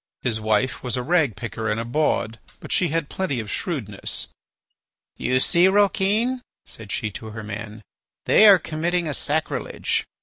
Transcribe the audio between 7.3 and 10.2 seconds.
man, "they are committing a sacrilege.